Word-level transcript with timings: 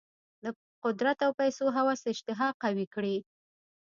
د 0.43 0.45
قدرت 0.83 1.17
او 1.25 1.31
پیسو 1.39 1.65
هوس 1.77 2.01
اشتها 2.11 2.47
قوي 2.63 2.85
کړې. 2.93 3.15